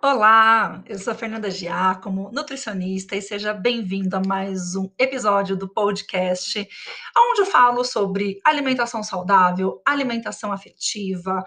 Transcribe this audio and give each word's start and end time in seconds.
Olá, 0.00 0.80
eu 0.86 0.96
sou 0.96 1.12
Fernanda 1.12 1.50
Giacomo, 1.50 2.30
nutricionista, 2.32 3.16
e 3.16 3.20
seja 3.20 3.52
bem-vindo 3.52 4.14
a 4.16 4.22
mais 4.24 4.76
um 4.76 4.88
episódio 4.96 5.56
do 5.56 5.68
podcast, 5.68 6.68
onde 7.16 7.40
eu 7.40 7.46
falo 7.46 7.84
sobre 7.84 8.38
alimentação 8.44 9.02
saudável, 9.02 9.82
alimentação 9.84 10.52
afetiva, 10.52 11.42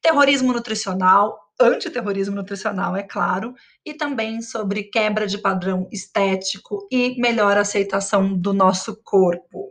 terrorismo 0.00 0.54
nutricional, 0.54 1.38
antiterrorismo 1.60 2.34
nutricional, 2.34 2.96
é 2.96 3.02
claro, 3.02 3.54
e 3.84 3.92
também 3.92 4.40
sobre 4.40 4.84
quebra 4.84 5.26
de 5.26 5.36
padrão 5.36 5.86
estético 5.92 6.88
e 6.90 7.20
melhor 7.20 7.58
aceitação 7.58 8.32
do 8.32 8.54
nosso 8.54 9.02
corpo. 9.04 9.70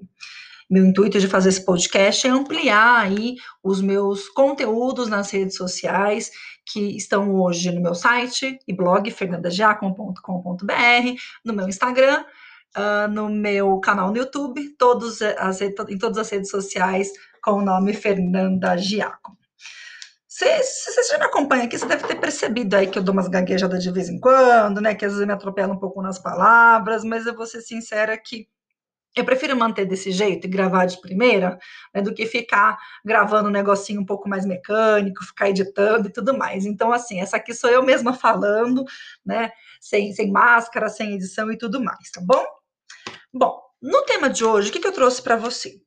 Meu 0.71 0.85
intuito 0.85 1.19
de 1.19 1.27
fazer 1.27 1.49
esse 1.49 1.65
podcast 1.65 2.25
é 2.25 2.29
ampliar 2.29 3.01
aí 3.01 3.35
os 3.61 3.81
meus 3.81 4.29
conteúdos 4.29 5.09
nas 5.09 5.29
redes 5.29 5.57
sociais 5.57 6.31
que 6.65 6.95
estão 6.95 7.35
hoje 7.35 7.70
no 7.73 7.81
meu 7.81 7.93
site 7.93 8.57
e 8.66 8.73
blog 8.73 9.11
fernandagiacom.com.br, 9.11 10.73
no 11.44 11.53
meu 11.53 11.67
Instagram, 11.67 12.23
uh, 12.77 13.11
no 13.11 13.27
meu 13.27 13.81
canal 13.81 14.11
no 14.11 14.17
YouTube, 14.17 14.73
todos 14.77 15.21
as, 15.21 15.59
em 15.59 15.97
todas 15.97 16.17
as 16.17 16.30
redes 16.30 16.49
sociais 16.49 17.11
com 17.44 17.55
o 17.55 17.61
nome 17.61 17.91
Fernanda 17.94 18.77
Giacomo. 18.77 19.38
Se, 20.25 20.63
se 20.63 20.94
você 20.94 21.03
já 21.03 21.17
me 21.17 21.25
acompanha 21.25 21.66
aqui, 21.66 21.77
você 21.77 21.85
deve 21.85 22.08
ter 22.08 22.16
percebido 22.16 22.75
aí 22.75 22.88
que 22.88 22.97
eu 22.97 23.03
dou 23.03 23.11
umas 23.11 23.27
gaguejadas 23.27 23.83
de 23.83 23.91
vez 23.91 24.08
em 24.08 24.22
quando, 24.22 24.80
né? 24.80 24.95
Que 24.95 25.03
às 25.03 25.11
vezes 25.11 25.27
me 25.27 25.33
atropela 25.33 25.73
um 25.73 25.80
pouco 25.80 26.02
nas 26.02 26.17
palavras, 26.17 27.03
mas 27.03 27.25
eu 27.25 27.35
vou 27.35 27.45
ser 27.45 27.59
sincera 27.59 28.17
que 28.17 28.47
eu 29.15 29.25
prefiro 29.25 29.55
manter 29.55 29.85
desse 29.85 30.11
jeito 30.11 30.45
e 30.45 30.49
gravar 30.49 30.85
de 30.85 30.99
primeira, 31.01 31.59
né, 31.93 32.02
do 32.02 32.13
que 32.13 32.25
ficar 32.25 32.77
gravando 33.03 33.49
um 33.49 33.52
negocinho 33.52 34.02
um 34.02 34.05
pouco 34.05 34.29
mais 34.29 34.45
mecânico, 34.45 35.23
ficar 35.25 35.49
editando 35.49 36.07
e 36.07 36.11
tudo 36.11 36.38
mais. 36.38 36.65
Então, 36.65 36.91
assim, 36.91 37.19
essa 37.19 37.38
aqui 37.38 37.53
sou 37.53 37.69
eu 37.69 37.83
mesma 37.83 38.13
falando, 38.13 38.85
né, 39.25 39.52
sem, 39.79 40.13
sem 40.13 40.31
máscara, 40.31 40.89
sem 40.89 41.13
edição 41.13 41.52
e 41.52 41.58
tudo 41.58 41.83
mais, 41.83 42.09
tá 42.11 42.21
bom? 42.21 42.45
Bom, 43.33 43.61
no 43.81 44.03
tema 44.03 44.30
de 44.30 44.45
hoje, 44.45 44.69
o 44.69 44.73
que, 44.73 44.80
que 44.80 44.88
eu 44.88 44.94
trouxe 44.94 45.21
para 45.21 45.36
você? 45.36 45.81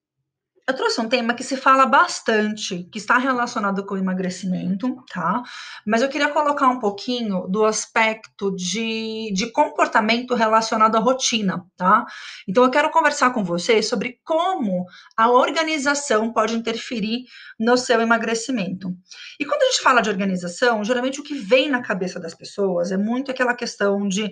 Eu 0.67 0.75
trouxe 0.75 0.99
um 0.99 1.09
tema 1.09 1.35
que 1.35 1.45
se 1.45 1.59
fala 1.59 1.85
bastante, 1.85 2.85
que 2.91 2.97
está 2.97 3.19
relacionado 3.19 3.85
com 3.85 3.95
o 3.95 3.99
emagrecimento, 3.99 4.97
tá? 5.13 5.43
Mas 5.87 6.01
eu 6.01 6.09
queria 6.09 6.31
colocar 6.31 6.69
um 6.69 6.79
pouquinho 6.79 7.47
do 7.49 7.67
aspecto 7.67 8.51
de, 8.57 9.31
de 9.35 9.53
comportamento 9.53 10.35
relacionado 10.35 10.97
à 10.97 11.01
rotina, 11.01 11.67
tá? 11.77 12.07
Então 12.49 12.65
eu 12.65 12.71
quero 12.71 12.91
conversar 12.91 13.31
com 13.35 13.45
vocês 13.45 13.87
sobre 13.87 14.19
como 14.25 14.87
a 15.15 15.31
organização 15.31 16.33
pode 16.33 16.55
interferir 16.55 17.25
no 17.61 17.77
seu 17.77 18.01
emagrecimento. 18.01 18.91
E 19.39 19.45
quando 19.45 19.63
a 19.63 19.67
gente 19.67 19.83
fala 19.83 20.01
de 20.01 20.09
organização, 20.09 20.83
geralmente 20.83 21.21
o 21.21 21.25
que 21.25 21.35
vem 21.35 21.69
na 21.69 21.83
cabeça 21.83 22.19
das 22.19 22.35
pessoas 22.35 22.91
é 22.91 22.97
muito 22.97 23.31
aquela 23.31 23.55
questão 23.55 24.09
de 24.09 24.31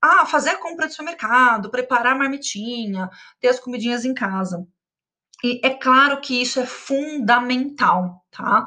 ah, 0.00 0.24
fazer 0.24 0.50
a 0.50 0.58
compra 0.58 0.86
do 0.86 0.92
supermercado, 0.92 1.68
preparar 1.68 2.12
a 2.12 2.18
marmitinha, 2.18 3.10
ter 3.40 3.48
as 3.48 3.58
comidinhas 3.58 4.04
em 4.04 4.14
casa. 4.14 4.64
E 5.44 5.60
é 5.62 5.68
claro 5.68 6.22
que 6.22 6.40
isso 6.40 6.58
é 6.58 6.64
fundamental, 6.64 8.24
tá? 8.30 8.64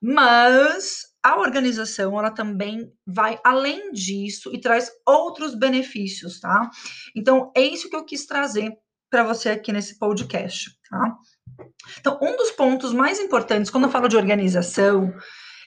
Mas 0.00 1.06
a 1.20 1.36
organização, 1.40 2.16
ela 2.16 2.30
também 2.30 2.88
vai 3.04 3.40
além 3.42 3.90
disso 3.90 4.48
e 4.54 4.60
traz 4.60 4.92
outros 5.04 5.56
benefícios, 5.56 6.38
tá? 6.38 6.70
Então, 7.16 7.50
é 7.56 7.62
isso 7.62 7.90
que 7.90 7.96
eu 7.96 8.04
quis 8.04 8.26
trazer 8.26 8.72
para 9.10 9.24
você 9.24 9.48
aqui 9.48 9.72
nesse 9.72 9.98
podcast, 9.98 10.70
tá? 10.88 11.16
Então, 11.98 12.16
um 12.22 12.36
dos 12.36 12.52
pontos 12.52 12.92
mais 12.92 13.18
importantes 13.18 13.68
quando 13.68 13.84
eu 13.84 13.90
falo 13.90 14.06
de 14.06 14.16
organização, 14.16 15.12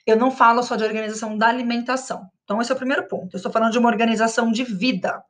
eu 0.08 0.16
não 0.16 0.32
falo 0.32 0.64
só 0.64 0.78
de 0.78 0.86
organização 0.86 1.38
da 1.38 1.50
alimentação. 1.50 2.26
Então, 2.46 2.62
esse 2.62 2.72
é 2.72 2.76
o 2.76 2.78
primeiro 2.78 3.06
ponto. 3.10 3.36
Eu 3.36 3.38
estou 3.38 3.52
falando 3.52 3.74
de 3.74 3.80
uma 3.80 3.90
organização 3.90 4.50
de 4.50 4.64
vida, 4.64 5.22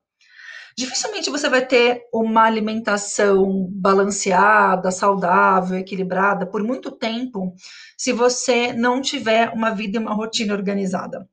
dificilmente 0.78 1.30
você 1.30 1.50
vai 1.50 1.66
ter 1.66 2.04
uma 2.14 2.44
alimentação 2.44 3.68
balanceada, 3.72 4.92
saudável, 4.92 5.78
equilibrada 5.78 6.46
por 6.46 6.64
muito 6.64 6.92
tempo 6.92 7.54
se 7.98 8.12
você 8.12 8.74
não 8.74 9.02
tiver 9.02 9.50
uma 9.50 9.72
vida 9.72 9.98
e 9.98 10.02
uma 10.02 10.14
rotina 10.14 10.54
organizada. 10.54 11.28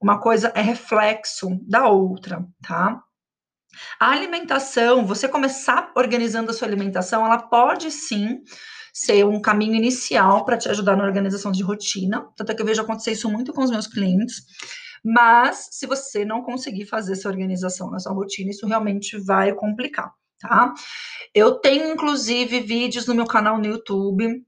Uma 0.00 0.18
coisa 0.18 0.50
é 0.54 0.62
reflexo 0.62 1.58
da 1.68 1.88
outra, 1.88 2.44
tá? 2.62 3.02
A 3.98 4.10
alimentação, 4.10 5.06
você 5.06 5.28
começar 5.28 5.92
organizando 5.94 6.50
a 6.50 6.54
sua 6.54 6.66
alimentação, 6.66 7.24
ela 7.24 7.38
pode 7.38 7.90
sim 7.90 8.42
ser 8.92 9.24
um 9.24 9.40
caminho 9.40 9.74
inicial 9.74 10.44
para 10.44 10.56
te 10.56 10.68
ajudar 10.68 10.96
na 10.96 11.04
organização 11.04 11.52
de 11.52 11.62
rotina. 11.62 12.26
Tanto 12.36 12.50
é 12.50 12.54
que 12.54 12.62
eu 12.62 12.66
vejo 12.66 12.82
acontecer 12.82 13.12
isso 13.12 13.30
muito 13.30 13.52
com 13.52 13.62
os 13.62 13.70
meus 13.70 13.86
clientes. 13.86 14.42
Mas 15.04 15.68
se 15.72 15.86
você 15.86 16.24
não 16.24 16.42
conseguir 16.42 16.86
fazer 16.86 17.12
essa 17.12 17.28
organização 17.28 17.90
na 17.90 17.98
sua 17.98 18.12
rotina, 18.12 18.50
isso 18.50 18.66
realmente 18.66 19.18
vai 19.18 19.52
complicar, 19.54 20.12
tá? 20.38 20.74
Eu 21.34 21.56
tenho 21.56 21.92
inclusive 21.92 22.60
vídeos 22.60 23.06
no 23.06 23.14
meu 23.14 23.26
canal 23.26 23.58
no 23.58 23.66
YouTube 23.66 24.44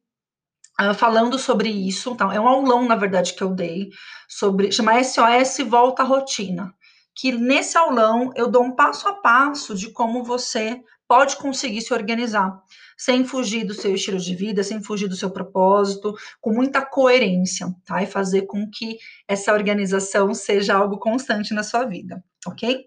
Uh, 0.81 0.95
falando 0.95 1.39
sobre 1.39 1.69
isso, 1.69 2.13
então, 2.13 2.33
é 2.33 2.41
um 2.41 2.49
aulão, 2.49 2.89
na 2.89 2.97
verdade, 2.97 3.35
que 3.35 3.43
eu 3.43 3.51
dei, 3.51 3.91
sobre, 4.27 4.73
chama 4.73 5.05
SOS 5.05 5.59
Volta 5.69 6.03
à 6.03 6.07
Rotina, 6.07 6.75
que 7.15 7.31
nesse 7.31 7.77
aulão 7.77 8.33
eu 8.35 8.51
dou 8.51 8.65
um 8.65 8.75
passo 8.75 9.07
a 9.07 9.13
passo 9.13 9.75
de 9.75 9.91
como 9.91 10.25
você 10.25 10.83
pode 11.07 11.37
conseguir 11.37 11.83
se 11.83 11.93
organizar 11.93 12.59
sem 13.05 13.25
fugir 13.25 13.65
do 13.65 13.75
seu 13.75 13.97
estilo 13.97 14.19
de 14.19 14.33
vida, 14.33 14.63
sem 14.63 14.81
fugir 14.81 15.09
do 15.09 15.17
seu 15.17 15.29
propósito, 15.29 16.15
com 16.41 16.53
muita 16.53 16.87
coerência, 16.87 17.67
tá? 17.85 18.01
E 18.01 18.07
fazer 18.07 18.43
com 18.43 18.71
que 18.71 18.97
essa 19.27 19.53
organização 19.53 20.33
seja 20.33 20.77
algo 20.77 20.99
constante 20.99 21.53
na 21.53 21.65
sua 21.65 21.85
vida, 21.85 22.23
ok? 22.47 22.85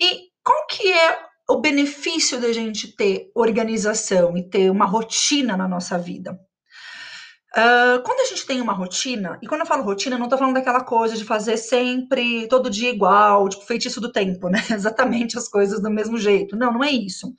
E 0.00 0.28
qual 0.44 0.66
que 0.68 0.92
é 0.92 1.18
o 1.48 1.60
benefício 1.60 2.40
da 2.40 2.52
gente 2.52 2.94
ter 2.94 3.32
organização 3.34 4.36
e 4.36 4.48
ter 4.48 4.70
uma 4.70 4.86
rotina 4.86 5.56
na 5.56 5.66
nossa 5.66 5.98
vida? 5.98 6.38
Uh, 7.50 8.00
quando 8.04 8.20
a 8.20 8.26
gente 8.26 8.46
tem 8.46 8.60
uma 8.60 8.72
rotina, 8.72 9.36
e 9.42 9.48
quando 9.48 9.62
eu 9.62 9.66
falo 9.66 9.82
rotina, 9.82 10.16
não 10.16 10.28
tô 10.28 10.38
falando 10.38 10.54
daquela 10.54 10.84
coisa 10.84 11.16
de 11.16 11.24
fazer 11.24 11.56
sempre, 11.56 12.46
todo 12.46 12.70
dia 12.70 12.90
igual, 12.90 13.48
tipo 13.48 13.66
feitiço 13.66 14.00
do 14.00 14.12
tempo, 14.12 14.48
né? 14.48 14.62
Exatamente 14.70 15.36
as 15.36 15.48
coisas 15.48 15.82
do 15.82 15.90
mesmo 15.90 16.16
jeito. 16.16 16.56
Não, 16.56 16.72
não 16.72 16.84
é 16.84 16.92
isso. 16.92 17.34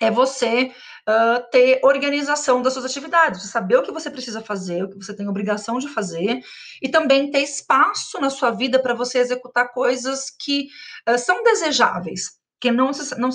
É 0.00 0.10
você 0.10 0.72
uh, 1.08 1.50
ter 1.50 1.80
organização 1.82 2.60
das 2.60 2.74
suas 2.74 2.84
atividades, 2.84 3.50
saber 3.50 3.76
o 3.76 3.82
que 3.82 3.92
você 3.92 4.10
precisa 4.10 4.42
fazer, 4.42 4.84
o 4.84 4.90
que 4.90 4.96
você 4.96 5.14
tem 5.14 5.28
obrigação 5.28 5.78
de 5.78 5.88
fazer, 5.88 6.40
e 6.82 6.88
também 6.88 7.30
ter 7.30 7.40
espaço 7.40 8.20
na 8.20 8.28
sua 8.28 8.50
vida 8.50 8.80
para 8.80 8.94
você 8.94 9.18
executar 9.18 9.72
coisas 9.72 10.30
que 10.30 10.68
uh, 11.08 11.18
são 11.18 11.42
desejáveis, 11.42 12.38
que 12.66 12.72
não, 12.72 12.90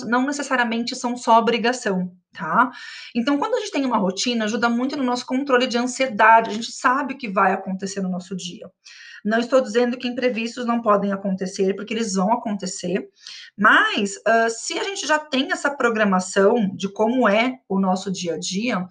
não, 0.06 0.26
necessariamente 0.26 0.94
são 0.94 1.16
só 1.16 1.38
obrigação, 1.38 2.12
tá? 2.32 2.70
Então, 3.14 3.38
quando 3.38 3.54
a 3.54 3.60
gente 3.60 3.72
tem 3.72 3.86
uma 3.86 3.96
rotina, 3.96 4.44
ajuda 4.44 4.68
muito 4.68 4.94
no 4.94 5.02
nosso 5.02 5.24
controle 5.24 5.66
de 5.66 5.78
ansiedade, 5.78 6.50
a 6.50 6.52
gente 6.52 6.70
sabe 6.70 7.14
o 7.14 7.18
que 7.18 7.30
vai 7.30 7.54
acontecer 7.54 8.02
no 8.02 8.10
nosso 8.10 8.36
dia. 8.36 8.70
Não 9.24 9.38
estou 9.38 9.60
dizendo 9.62 9.96
que 9.96 10.06
imprevistos 10.06 10.66
não 10.66 10.82
podem 10.82 11.12
acontecer, 11.12 11.74
porque 11.74 11.94
eles 11.94 12.14
vão 12.14 12.32
acontecer, 12.32 13.08
mas 13.56 14.16
uh, 14.16 14.50
se 14.50 14.78
a 14.78 14.84
gente 14.84 15.06
já 15.06 15.18
tem 15.18 15.50
essa 15.50 15.70
programação 15.70 16.70
de 16.74 16.92
como 16.92 17.26
é 17.26 17.60
o 17.68 17.80
nosso 17.80 18.12
dia 18.12 18.34
a 18.34 18.38
dia, 18.38 18.86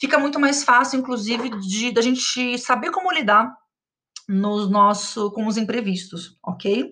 fica 0.00 0.18
muito 0.18 0.40
mais 0.40 0.64
fácil, 0.64 0.98
inclusive, 0.98 1.50
de 1.60 1.92
da 1.92 2.00
gente 2.00 2.56
saber 2.56 2.90
como 2.90 3.12
lidar 3.12 3.52
no 4.26 4.66
nosso 4.70 5.30
com 5.32 5.46
os 5.46 5.58
imprevistos, 5.58 6.38
ok? 6.42 6.90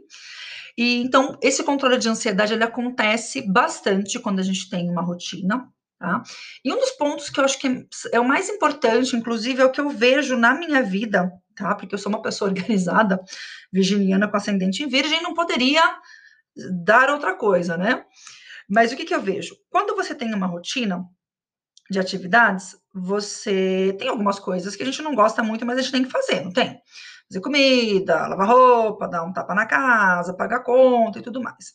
E 0.76 1.02
então 1.02 1.38
esse 1.42 1.62
controle 1.62 1.98
de 1.98 2.08
ansiedade 2.08 2.52
ele 2.52 2.64
acontece 2.64 3.42
bastante 3.42 4.18
quando 4.18 4.40
a 4.40 4.42
gente 4.42 4.68
tem 4.68 4.90
uma 4.90 5.02
rotina, 5.02 5.68
tá? 5.98 6.22
E 6.64 6.72
um 6.72 6.78
dos 6.78 6.90
pontos 6.92 7.30
que 7.30 7.40
eu 7.40 7.44
acho 7.44 7.58
que 7.58 7.86
é, 8.12 8.20
o 8.20 8.26
mais 8.26 8.48
importante, 8.48 9.16
inclusive, 9.16 9.60
é 9.60 9.64
o 9.64 9.70
que 9.70 9.80
eu 9.80 9.90
vejo 9.90 10.36
na 10.36 10.54
minha 10.54 10.82
vida 10.82 11.30
tá? 11.54 11.74
Porque 11.74 11.94
eu 11.94 11.98
sou 11.98 12.10
uma 12.10 12.22
pessoa 12.22 12.48
organizada, 12.50 13.20
virginiana 13.72 14.28
com 14.28 14.36
ascendente 14.36 14.82
em 14.82 14.88
virgem, 14.88 15.22
não 15.22 15.34
poderia 15.34 15.82
dar 16.84 17.10
outra 17.10 17.34
coisa, 17.34 17.76
né? 17.76 18.04
Mas 18.68 18.92
o 18.92 18.96
que, 18.96 19.04
que 19.04 19.14
eu 19.14 19.20
vejo? 19.20 19.56
Quando 19.70 19.94
você 19.94 20.14
tem 20.14 20.32
uma 20.34 20.46
rotina 20.46 21.04
de 21.90 21.98
atividades, 21.98 22.76
você 22.94 23.94
tem 23.98 24.08
algumas 24.08 24.38
coisas 24.38 24.76
que 24.76 24.82
a 24.82 24.86
gente 24.86 25.02
não 25.02 25.14
gosta 25.14 25.42
muito, 25.42 25.66
mas 25.66 25.78
a 25.78 25.82
gente 25.82 25.92
tem 25.92 26.04
que 26.04 26.10
fazer, 26.10 26.42
não 26.42 26.52
tem? 26.52 26.80
Fazer 27.32 27.40
comida, 27.40 28.26
lavar 28.28 28.48
roupa, 28.48 29.08
dar 29.08 29.24
um 29.24 29.32
tapa 29.32 29.54
na 29.54 29.66
casa, 29.66 30.34
pagar 30.34 30.60
conta 30.60 31.18
e 31.18 31.22
tudo 31.22 31.42
mais. 31.42 31.74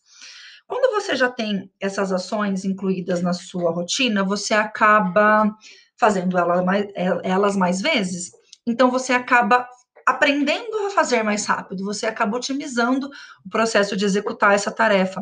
Quando 0.67 0.93
você 0.93 1.15
já 1.15 1.29
tem 1.29 1.71
essas 1.79 2.11
ações 2.11 2.65
incluídas 2.65 3.21
na 3.21 3.33
sua 3.33 3.71
rotina, 3.71 4.23
você 4.23 4.53
acaba 4.53 5.55
fazendo 5.99 6.37
elas 6.37 6.63
mais, 6.63 6.85
elas 7.23 7.55
mais 7.55 7.81
vezes 7.81 8.31
então 8.67 8.91
você 8.91 9.13
acaba 9.13 9.65
aprendendo 10.05 10.85
a 10.85 10.89
fazer 10.89 11.23
mais 11.23 11.45
rápido, 11.45 11.85
você 11.85 12.05
acaba 12.05 12.35
otimizando 12.35 13.09
o 13.45 13.49
processo 13.49 13.95
de 13.95 14.03
executar 14.03 14.53
essa 14.53 14.71
tarefa. 14.71 15.21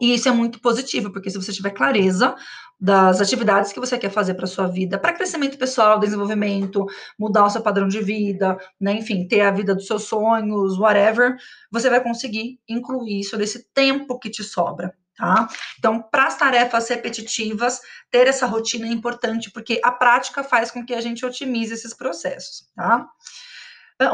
E 0.00 0.14
isso 0.14 0.28
é 0.28 0.32
muito 0.32 0.60
positivo, 0.60 1.12
porque 1.12 1.30
se 1.30 1.36
você 1.36 1.52
tiver 1.52 1.70
clareza 1.70 2.34
das 2.80 3.20
atividades 3.20 3.72
que 3.72 3.80
você 3.80 3.98
quer 3.98 4.10
fazer 4.10 4.34
para 4.34 4.46
sua 4.46 4.66
vida, 4.66 4.98
para 4.98 5.12
crescimento 5.12 5.58
pessoal, 5.58 5.98
desenvolvimento, 5.98 6.86
mudar 7.18 7.44
o 7.44 7.50
seu 7.50 7.60
padrão 7.60 7.86
de 7.86 8.00
vida, 8.00 8.58
né, 8.80 8.94
enfim, 8.94 9.28
ter 9.28 9.42
a 9.42 9.50
vida 9.50 9.74
dos 9.74 9.86
seus 9.86 10.04
sonhos, 10.04 10.78
whatever, 10.78 11.36
você 11.70 11.90
vai 11.90 12.02
conseguir 12.02 12.58
incluir 12.66 13.20
isso 13.20 13.36
nesse 13.36 13.64
tempo 13.74 14.18
que 14.18 14.30
te 14.30 14.42
sobra, 14.42 14.94
tá? 15.14 15.46
Então, 15.78 16.00
para 16.00 16.26
as 16.26 16.38
tarefas 16.38 16.88
repetitivas, 16.88 17.80
ter 18.10 18.26
essa 18.26 18.46
rotina 18.46 18.86
é 18.86 18.90
importante, 18.90 19.50
porque 19.50 19.78
a 19.84 19.92
prática 19.92 20.42
faz 20.42 20.70
com 20.70 20.84
que 20.84 20.94
a 20.94 21.00
gente 21.02 21.24
otimize 21.26 21.74
esses 21.74 21.92
processos, 21.92 22.70
tá? 22.74 23.06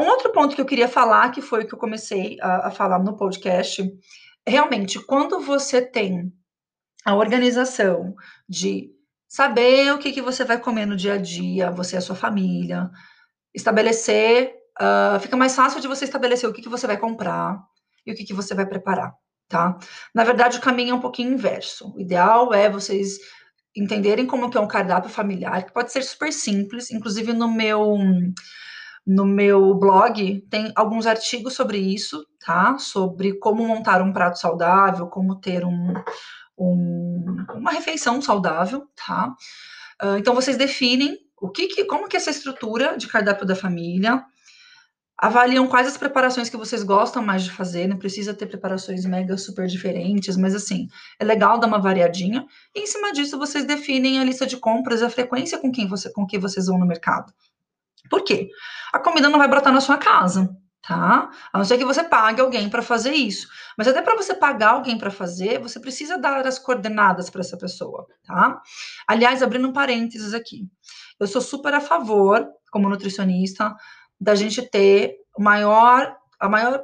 Um 0.01 0.07
outro 0.07 0.33
ponto 0.33 0.53
que 0.53 0.59
eu 0.59 0.65
queria 0.65 0.89
falar, 0.89 1.31
que 1.31 1.41
foi 1.41 1.63
o 1.63 1.67
que 1.67 1.73
eu 1.73 1.79
comecei 1.79 2.37
a, 2.41 2.67
a 2.67 2.71
falar 2.71 2.99
no 2.99 3.15
podcast, 3.15 3.81
realmente, 4.47 4.99
quando 5.05 5.39
você 5.39 5.81
tem 5.81 6.31
a 7.05 7.15
organização 7.15 8.15
de 8.47 8.89
saber 9.27 9.93
o 9.93 9.97
que, 9.97 10.11
que 10.11 10.21
você 10.21 10.45
vai 10.45 10.57
comer 10.59 10.85
no 10.85 10.95
dia 10.95 11.13
a 11.15 11.17
dia, 11.17 11.69
você 11.69 11.95
e 11.95 11.99
a 11.99 12.01
sua 12.01 12.15
família, 12.15 12.89
estabelecer, 13.53 14.53
uh, 14.79 15.19
fica 15.19 15.35
mais 15.35 15.55
fácil 15.55 15.81
de 15.81 15.87
você 15.87 16.05
estabelecer 16.05 16.49
o 16.49 16.53
que, 16.53 16.61
que 16.61 16.69
você 16.69 16.87
vai 16.87 16.97
comprar 16.97 17.59
e 18.05 18.11
o 18.11 18.15
que, 18.15 18.23
que 18.23 18.33
você 18.33 18.55
vai 18.55 18.65
preparar, 18.65 19.13
tá? 19.49 19.77
Na 20.15 20.23
verdade, 20.23 20.57
o 20.57 20.61
caminho 20.61 20.91
é 20.91 20.95
um 20.95 21.01
pouquinho 21.01 21.33
inverso. 21.33 21.93
O 21.93 21.99
ideal 21.99 22.53
é 22.53 22.69
vocês 22.69 23.17
entenderem 23.75 24.25
como 24.25 24.49
que 24.49 24.57
é 24.57 24.61
um 24.61 24.67
cardápio 24.67 25.09
familiar, 25.09 25.65
que 25.65 25.73
pode 25.73 25.91
ser 25.91 26.03
super 26.03 26.31
simples, 26.31 26.89
inclusive 26.89 27.33
no 27.33 27.51
meu 27.51 27.95
no 29.07 29.25
meu 29.25 29.73
blog 29.73 30.41
tem 30.49 30.69
alguns 30.75 31.07
artigos 31.07 31.53
sobre 31.53 31.77
isso, 31.77 32.27
tá? 32.45 32.77
Sobre 32.77 33.39
como 33.39 33.65
montar 33.65 34.01
um 34.01 34.11
prato 34.11 34.37
saudável, 34.37 35.07
como 35.07 35.39
ter 35.39 35.63
um, 35.63 35.93
um, 36.59 37.45
uma 37.55 37.71
refeição 37.71 38.21
saudável, 38.21 38.85
tá? 38.93 39.33
Uh, 40.03 40.17
então 40.17 40.35
vocês 40.35 40.57
definem 40.57 41.17
o 41.39 41.49
que, 41.49 41.67
que, 41.67 41.85
como 41.85 42.09
que 42.09 42.17
é 42.17 42.19
essa 42.19 42.31
estrutura 42.31 42.97
de 42.97 43.07
cardápio 43.07 43.45
da 43.45 43.55
família, 43.55 44.25
avaliam 45.17 45.67
quais 45.67 45.87
as 45.87 45.97
preparações 45.97 46.49
que 46.49 46.57
vocês 46.57 46.83
gostam 46.83 47.23
mais 47.23 47.43
de 47.43 47.51
fazer, 47.51 47.87
não 47.87 47.97
precisa 47.97 48.33
ter 48.33 48.45
preparações 48.45 49.05
mega 49.05 49.37
super 49.37 49.67
diferentes, 49.67 50.35
mas 50.35 50.53
assim, 50.53 50.87
é 51.17 51.23
legal 51.23 51.59
dar 51.59 51.67
uma 51.67 51.79
variadinha, 51.79 52.45
e 52.75 52.81
em 52.81 52.87
cima 52.87 53.13
disso 53.13 53.39
vocês 53.39 53.65
definem 53.65 54.19
a 54.19 54.23
lista 54.23 54.45
de 54.45 54.57
compras 54.57 54.99
e 54.99 55.05
a 55.05 55.09
frequência 55.09 55.57
com 55.57 55.71
quem 55.71 55.87
você 55.87 56.11
com 56.11 56.25
que 56.25 56.37
vocês 56.37 56.65
vão 56.65 56.77
no 56.77 56.85
mercado. 56.85 57.31
Por 58.09 58.23
quê? 58.23 58.49
A 58.93 58.99
comida 58.99 59.29
não 59.29 59.39
vai 59.39 59.47
brotar 59.47 59.73
na 59.73 59.81
sua 59.81 59.97
casa, 59.97 60.49
tá? 60.87 61.29
A 61.51 61.57
não 61.57 61.65
ser 61.65 61.77
que 61.77 61.85
você 61.85 62.03
pague 62.03 62.41
alguém 62.41 62.69
para 62.69 62.81
fazer 62.81 63.11
isso. 63.11 63.47
Mas 63.77 63.87
até 63.87 64.01
para 64.01 64.15
você 64.15 64.33
pagar 64.33 64.71
alguém 64.71 64.97
para 64.97 65.11
fazer, 65.11 65.59
você 65.59 65.79
precisa 65.79 66.17
dar 66.17 66.45
as 66.45 66.57
coordenadas 66.57 67.29
para 67.29 67.41
essa 67.41 67.57
pessoa, 67.57 68.07
tá? 68.25 68.61
Aliás, 69.07 69.43
abrindo 69.43 69.67
um 69.67 69.73
parênteses 69.73 70.33
aqui. 70.33 70.67
Eu 71.19 71.27
sou 71.27 71.41
super 71.41 71.73
a 71.73 71.81
favor, 71.81 72.47
como 72.71 72.89
nutricionista, 72.89 73.75
da 74.19 74.35
gente 74.35 74.61
ter 74.61 75.15
maior, 75.37 76.15
a 76.39 76.49
maior 76.49 76.83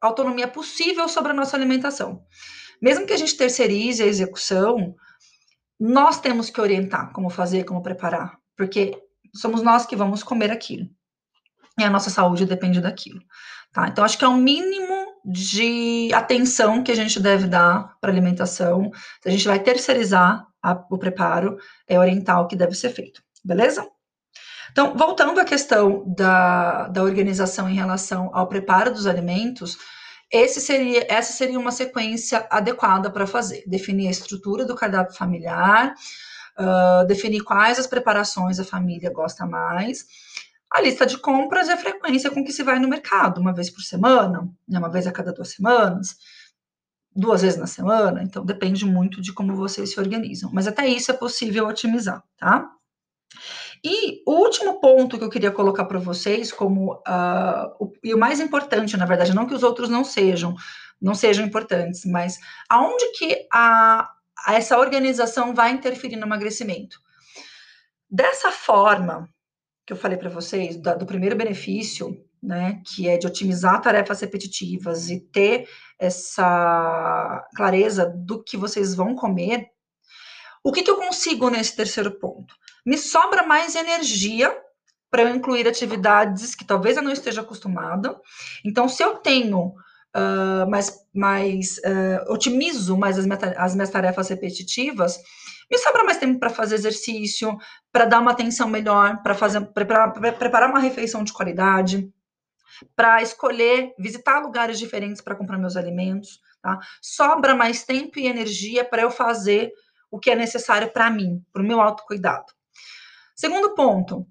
autonomia 0.00 0.48
possível 0.48 1.08
sobre 1.08 1.32
a 1.32 1.34
nossa 1.34 1.56
alimentação. 1.56 2.22
Mesmo 2.80 3.06
que 3.06 3.12
a 3.12 3.16
gente 3.16 3.36
terceirize 3.36 4.02
a 4.02 4.06
execução, 4.06 4.94
nós 5.78 6.20
temos 6.20 6.50
que 6.50 6.60
orientar 6.60 7.12
como 7.12 7.30
fazer, 7.30 7.64
como 7.64 7.82
preparar, 7.82 8.38
porque 8.56 8.96
somos 9.34 9.62
nós 9.62 9.86
que 9.86 9.96
vamos 9.96 10.22
comer 10.22 10.50
aquilo 10.50 10.88
e 11.78 11.84
a 11.84 11.90
nossa 11.90 12.10
saúde 12.10 12.46
depende 12.46 12.80
daquilo. 12.80 13.20
Tá? 13.72 13.88
Então, 13.88 14.04
acho 14.04 14.16
que 14.16 14.24
é 14.24 14.28
o 14.28 14.36
mínimo 14.36 15.06
de 15.24 16.10
atenção 16.14 16.82
que 16.82 16.92
a 16.92 16.94
gente 16.94 17.18
deve 17.18 17.48
dar 17.48 17.96
para 18.00 18.10
alimentação. 18.10 18.90
Se 19.20 19.28
a 19.28 19.32
gente 19.32 19.46
vai 19.48 19.58
terceirizar 19.58 20.46
a, 20.62 20.84
o 20.90 20.98
preparo, 20.98 21.58
é 21.88 21.98
orientar 21.98 22.40
o 22.40 22.46
que 22.46 22.54
deve 22.54 22.74
ser 22.74 22.90
feito, 22.90 23.22
beleza? 23.44 23.86
Então, 24.70 24.96
voltando 24.96 25.40
à 25.40 25.44
questão 25.44 26.04
da, 26.06 26.88
da 26.88 27.02
organização 27.02 27.68
em 27.68 27.74
relação 27.74 28.30
ao 28.32 28.46
preparo 28.46 28.92
dos 28.92 29.06
alimentos, 29.06 29.76
esse 30.30 30.60
seria, 30.60 31.06
essa 31.08 31.32
seria 31.32 31.58
uma 31.58 31.70
sequência 31.70 32.46
adequada 32.50 33.10
para 33.10 33.26
fazer. 33.26 33.62
Definir 33.66 34.08
a 34.08 34.10
estrutura 34.10 34.64
do 34.64 34.74
cardápio 34.74 35.16
familiar, 35.16 35.94
uh, 36.58 37.06
definir 37.06 37.42
quais 37.42 37.78
as 37.78 37.86
preparações 37.86 38.58
a 38.58 38.64
família 38.64 39.10
gosta 39.10 39.46
mais, 39.46 40.06
a 40.72 40.80
lista 40.80 41.06
de 41.06 41.18
compras 41.18 41.68
e 41.68 41.72
a 41.72 41.76
frequência 41.76 42.30
com 42.30 42.44
que 42.44 42.52
se 42.52 42.62
vai 42.62 42.78
no 42.78 42.88
mercado, 42.88 43.40
uma 43.40 43.52
vez 43.52 43.70
por 43.70 43.82
semana, 43.82 44.48
né, 44.68 44.78
uma 44.78 44.90
vez 44.90 45.06
a 45.06 45.12
cada 45.12 45.32
duas 45.32 45.50
semanas, 45.50 46.16
duas 47.14 47.42
vezes 47.42 47.58
na 47.58 47.66
semana, 47.66 48.22
então 48.22 48.44
depende 48.44 48.84
muito 48.84 49.20
de 49.20 49.32
como 49.32 49.54
vocês 49.54 49.92
se 49.92 50.00
organizam. 50.00 50.50
Mas 50.52 50.66
até 50.66 50.86
isso 50.86 51.10
é 51.10 51.14
possível 51.14 51.66
otimizar, 51.68 52.22
tá? 52.36 52.68
E 53.84 54.22
o 54.26 54.32
último 54.32 54.80
ponto 54.80 55.18
que 55.18 55.24
eu 55.24 55.30
queria 55.30 55.50
colocar 55.50 55.84
para 55.84 55.98
vocês, 55.98 56.50
como 56.50 56.94
uh, 56.94 57.68
o, 57.78 57.92
e 58.02 58.14
o 58.14 58.18
mais 58.18 58.40
importante, 58.40 58.96
na 58.96 59.04
verdade, 59.04 59.34
não 59.34 59.46
que 59.46 59.54
os 59.54 59.62
outros 59.62 59.88
não 59.88 60.02
sejam, 60.02 60.56
não 61.00 61.14
sejam 61.14 61.44
importantes, 61.44 62.04
mas 62.04 62.38
aonde 62.68 63.12
que 63.12 63.46
a 63.52 64.10
essa 64.48 64.78
organização 64.78 65.54
vai 65.54 65.70
interferir 65.70 66.16
no 66.16 66.26
emagrecimento? 66.26 66.98
Dessa 68.10 68.50
forma, 68.50 69.28
que 69.86 69.92
eu 69.92 69.96
falei 69.96 70.16
para 70.16 70.30
vocês, 70.30 70.76
da, 70.76 70.94
do 70.94 71.06
primeiro 71.06 71.36
benefício, 71.36 72.24
né, 72.42 72.82
que 72.86 73.08
é 73.08 73.16
de 73.16 73.26
otimizar 73.26 73.80
tarefas 73.80 74.20
repetitivas 74.20 75.08
e 75.08 75.18
ter 75.18 75.68
essa 75.98 77.46
clareza 77.56 78.06
do 78.06 78.42
que 78.42 78.56
vocês 78.56 78.94
vão 78.94 79.14
comer, 79.14 79.68
o 80.62 80.72
que, 80.72 80.82
que 80.82 80.90
eu 80.90 80.96
consigo 80.96 81.50
nesse 81.50 81.76
terceiro 81.76 82.10
ponto? 82.18 82.54
Me 82.84 82.96
sobra 82.96 83.42
mais 83.46 83.74
energia 83.74 84.54
para 85.10 85.22
eu 85.22 85.28
incluir 85.34 85.66
atividades 85.68 86.54
que 86.54 86.64
talvez 86.64 86.96
eu 86.96 87.02
não 87.02 87.12
esteja 87.12 87.40
acostumada. 87.40 88.20
Então, 88.64 88.88
se 88.88 89.02
eu 89.02 89.16
tenho 89.18 89.74
uh, 90.14 90.68
mais, 90.70 91.06
mais 91.12 91.78
uh, 91.78 92.32
otimizo 92.32 92.96
mais 92.96 93.18
as, 93.18 93.26
as 93.56 93.74
minhas 93.74 93.90
tarefas 93.90 94.28
repetitivas, 94.28 95.18
me 95.70 95.78
sobra 95.78 96.04
mais 96.04 96.18
tempo 96.18 96.38
para 96.38 96.50
fazer 96.50 96.74
exercício, 96.74 97.56
para 97.90 98.04
dar 98.04 98.20
uma 98.20 98.32
atenção 98.32 98.68
melhor, 98.68 99.22
para 99.22 99.34
fazer 99.34 99.60
preparar, 99.72 100.12
preparar 100.12 100.70
uma 100.70 100.80
refeição 100.80 101.24
de 101.24 101.32
qualidade, 101.32 102.12
para 102.94 103.22
escolher 103.22 103.94
visitar 103.98 104.40
lugares 104.40 104.78
diferentes 104.78 105.22
para 105.22 105.34
comprar 105.34 105.58
meus 105.58 105.76
alimentos, 105.76 106.40
tá? 106.60 106.78
Sobra 107.00 107.54
mais 107.54 107.84
tempo 107.84 108.18
e 108.18 108.26
energia 108.26 108.84
para 108.84 109.02
eu 109.02 109.10
fazer 109.10 109.72
o 110.10 110.18
que 110.18 110.30
é 110.30 110.36
necessário 110.36 110.92
para 110.92 111.10
mim, 111.10 111.42
para 111.52 111.62
o 111.62 111.66
meu 111.66 111.80
autocuidado. 111.80 112.46
Segundo 113.34 113.74
ponto, 113.74 114.26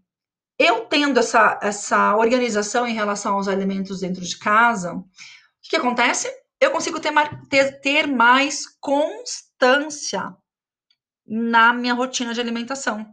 eu 0.57 0.86
tendo 0.86 1.19
essa, 1.19 1.59
essa 1.62 2.15
organização 2.15 2.88
em 2.88 2.94
relação 2.94 3.36
aos 3.36 3.47
alimentos 3.47 4.00
dentro 4.00 4.24
de 4.24 4.38
casa, 4.38 5.03
o 5.65 5.70
que, 5.70 5.75
acontece? 5.77 6.29
Eu 6.60 6.72
consigo 6.72 7.00
ter, 7.00 7.12
ter, 7.50 7.79
ter 7.79 8.08
mais 8.08 8.65
constância 8.79 10.36
na 11.25 11.74
minha 11.74 11.93
rotina 11.93 12.34
de 12.34 12.41
alimentação. 12.41 13.05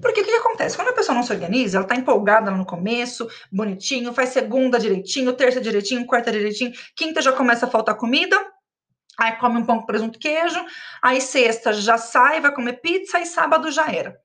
Porque 0.00 0.20
o 0.20 0.24
que, 0.24 0.30
que, 0.30 0.36
acontece? 0.36 0.76
Quando 0.76 0.88
a 0.88 0.94
pessoa 0.94 1.14
não 1.14 1.22
se 1.22 1.32
organiza, 1.32 1.78
ela 1.78 1.86
tá 1.86 1.94
empolgada 1.94 2.50
no 2.50 2.66
começo, 2.66 3.28
bonitinho, 3.50 4.12
faz 4.12 4.30
segunda 4.30 4.78
direitinho, 4.78 5.32
terça 5.32 5.60
direitinho, 5.60 6.06
quarta 6.06 6.32
direitinho, 6.32 6.72
quinta 6.96 7.22
já 7.22 7.32
começa 7.32 7.66
a 7.66 7.70
faltar 7.70 7.96
comida, 7.96 8.36
aí 9.18 9.36
come 9.36 9.58
um 9.58 9.64
pão 9.64 9.80
com 9.80 9.86
presunto 9.86 10.18
queijo, 10.18 10.62
aí 11.00 11.20
sexta 11.20 11.72
já 11.72 11.96
sai, 11.96 12.40
vai 12.40 12.52
comer 12.52 12.80
pizza 12.80 13.20
e 13.20 13.26
sábado 13.26 13.70
já 13.70 13.90
era. 13.90 14.16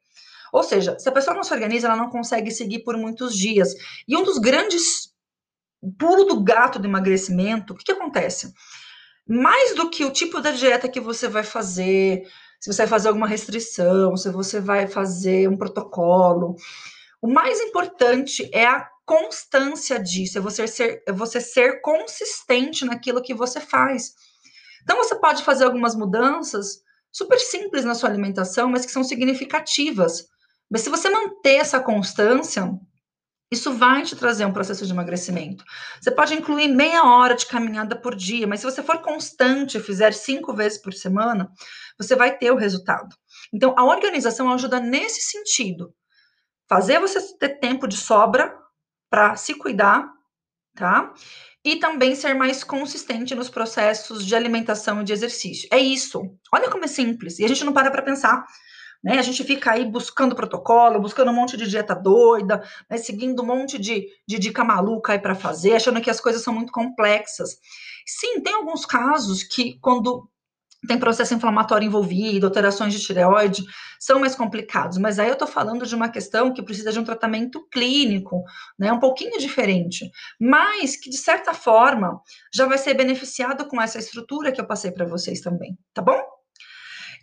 Ou 0.52 0.64
seja, 0.64 0.98
se 0.98 1.08
a 1.08 1.12
pessoa 1.12 1.36
não 1.36 1.44
se 1.44 1.54
organiza, 1.54 1.88
ela 1.88 1.96
não 1.96 2.10
consegue 2.10 2.52
seguir 2.52 2.80
por 2.80 2.98
muitos 2.98 3.36
dias. 3.36 3.74
E 4.08 4.16
um 4.16 4.24
dos 4.24 4.38
grandes 4.38 5.14
pulo 5.98 6.26
do 6.26 6.44
gato 6.44 6.80
do 6.80 6.88
emagrecimento, 6.88 7.74
o 7.74 7.76
que, 7.76 7.86
que 7.86 7.92
acontece? 7.92 8.54
Mais 9.28 9.76
do 9.76 9.90
que 9.90 10.06
o 10.06 10.12
tipo 10.12 10.42
da 10.42 10.52
dieta 10.52 10.90
que 10.90 11.00
você 11.00 11.28
vai 11.28 11.44
fazer, 11.44 12.24
se 12.60 12.72
você 12.72 12.84
vai 12.84 12.88
fazer 12.88 13.10
alguma 13.10 13.28
restrição, 13.28 14.16
se 14.16 14.30
você 14.30 14.60
vai 14.60 14.88
fazer 14.88 15.50
um 15.50 15.58
protocolo. 15.58 16.56
O 17.22 17.28
mais 17.28 17.60
importante 17.60 18.50
é 18.54 18.66
a 18.66 18.88
constância 19.06 20.00
disso, 20.00 20.38
é 20.38 20.42
você 20.42 20.68
ser, 20.68 21.04
é 21.08 21.12
você 21.12 21.40
ser 21.40 21.82
consistente 21.82 22.86
naquilo 22.86 23.22
que 23.22 23.34
você 23.34 23.60
faz. 23.60 24.14
Então, 24.84 24.98
você 24.98 25.16
pode 25.16 25.44
fazer 25.44 25.66
algumas 25.66 25.96
mudanças 25.96 26.82
super 27.12 27.40
simples 27.40 27.84
na 27.84 27.96
sua 27.96 28.10
alimentação, 28.10 28.70
mas 28.70 28.86
que 28.86 28.92
são 28.92 29.04
significativas. 29.04 30.28
Mas 30.70 30.82
se 30.82 30.90
você 30.90 31.10
manter 31.10 31.56
essa 31.56 31.80
constância, 31.80 32.72
isso 33.52 33.74
vai 33.74 34.04
te 34.04 34.16
trazer 34.16 34.46
um 34.46 34.52
processo 34.52 34.86
de 34.86 34.92
emagrecimento. 34.92 35.64
Você 36.02 36.12
pode 36.12 36.34
incluir 36.34 36.68
meia 36.68 37.04
hora 37.04 37.34
de 37.34 37.46
caminhada 37.46 37.96
por 37.96 38.14
dia, 38.14 38.46
mas 38.46 38.60
se 38.60 38.66
você 38.66 38.84
for 38.84 39.02
constante 39.02 39.78
e 39.78 39.82
fizer 39.82 40.14
cinco 40.14 40.54
vezes 40.54 40.78
por 40.78 40.94
semana, 40.94 41.50
você 41.98 42.16
vai 42.16 42.38
ter 42.38 42.52
o 42.52 42.58
resultado. 42.58 43.16
Então, 43.54 43.74
a 43.78 43.86
organização 43.86 44.52
ajuda 44.52 44.80
nesse 44.80 45.22
sentido. 45.22 45.94
Fazer 46.68 47.00
você 47.00 47.22
ter 47.38 47.60
tempo 47.60 47.88
de 47.88 47.96
sobra 47.96 48.54
para 49.10 49.38
se 49.38 49.54
cuidar, 49.54 50.06
tá? 50.76 51.14
E 51.64 51.78
também 51.78 52.16
ser 52.16 52.34
mais 52.34 52.64
consistente 52.66 53.34
nos 53.34 53.50
processos 53.50 54.26
de 54.26 54.36
alimentação 54.36 55.02
e 55.02 55.06
de 55.06 55.14
exercício. 55.14 55.70
É 55.72 55.80
isso. 55.80 56.22
Olha 56.54 56.70
como 56.70 56.84
é 56.84 56.88
simples. 56.88 57.40
E 57.40 57.46
a 57.46 57.48
gente 57.48 57.64
não 57.64 57.72
para 57.72 57.90
para 57.90 58.02
pensar. 58.02 58.46
Né? 59.04 59.20
A 59.20 59.22
gente 59.22 59.44
fica 59.44 59.72
aí 59.72 59.86
buscando 59.86 60.36
protocolo, 60.36 61.02
buscando 61.02 61.32
um 61.32 61.36
monte 61.36 61.58
de 61.58 61.68
dieta 61.68 61.96
doida, 61.96 62.64
né? 62.90 62.98
seguindo 62.98 63.42
um 63.42 63.46
monte 63.46 63.78
de, 63.78 64.08
de 64.28 64.40
dica 64.40 64.64
maluca 64.64 65.14
aí 65.14 65.20
para 65.20 65.36
fazer, 65.36 65.76
achando 65.76 66.02
que 66.02 66.10
as 66.10 66.20
coisas 66.20 66.42
são 66.42 66.54
muito 66.54 66.72
complexas. 66.72 67.58
Sim, 68.06 68.42
tem 68.42 68.54
alguns 68.54 68.86
casos 68.86 69.44
que, 69.44 69.80
quando 69.80 70.30
tem 70.88 71.00
processo 71.00 71.34
inflamatório 71.34 71.86
envolvido, 71.86 72.46
alterações 72.46 72.94
de 72.94 73.00
tireoide, 73.00 73.64
são 74.00 74.20
mais 74.20 74.36
complicados, 74.36 74.98
mas 74.98 75.18
aí 75.18 75.28
eu 75.28 75.34
estou 75.34 75.48
falando 75.48 75.86
de 75.86 75.96
uma 75.96 76.10
questão 76.10 76.54
que 76.54 76.62
precisa 76.62 76.92
de 76.92 77.00
um 77.00 77.04
tratamento 77.04 77.68
clínico, 77.70 78.44
né, 78.78 78.92
um 78.92 79.00
pouquinho 79.00 79.40
diferente, 79.40 80.10
mas 80.40 80.96
que 80.96 81.10
de 81.10 81.18
certa 81.18 81.54
forma 81.54 82.22
já 82.54 82.66
vai 82.66 82.78
ser 82.78 82.94
beneficiado 82.94 83.66
com 83.68 83.82
essa 83.82 83.98
estrutura 83.98 84.52
que 84.52 84.62
eu 84.62 84.68
passei 84.68 84.92
para 84.92 85.06
vocês 85.06 85.42
também, 85.42 85.78
tá 85.94 86.02
bom? 86.02 86.37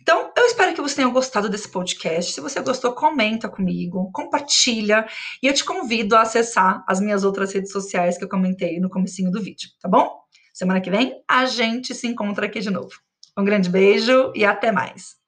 Então, 0.05 0.31
eu 0.37 0.45
espero 0.45 0.75
que 0.75 0.81
você 0.81 0.97
tenha 0.97 1.07
gostado 1.07 1.49
desse 1.49 1.67
podcast. 1.67 2.31
Se 2.33 2.39
você 2.39 2.61
gostou, 2.61 2.93
comenta 2.93 3.49
comigo, 3.49 4.11
compartilha 4.13 5.03
e 5.41 5.47
eu 5.47 5.53
te 5.53 5.65
convido 5.65 6.15
a 6.15 6.21
acessar 6.21 6.85
as 6.87 6.99
minhas 6.99 7.23
outras 7.23 7.51
redes 7.51 7.71
sociais 7.71 8.15
que 8.15 8.23
eu 8.23 8.29
comentei 8.29 8.79
no 8.79 8.87
comecinho 8.87 9.31
do 9.31 9.41
vídeo, 9.41 9.67
tá 9.81 9.89
bom? 9.89 10.15
Semana 10.53 10.79
que 10.79 10.91
vem 10.91 11.23
a 11.27 11.47
gente 11.47 11.95
se 11.95 12.05
encontra 12.05 12.45
aqui 12.45 12.59
de 12.59 12.69
novo. 12.69 12.91
Um 13.35 13.43
grande 13.43 13.67
beijo 13.67 14.31
e 14.35 14.45
até 14.45 14.71
mais. 14.71 15.24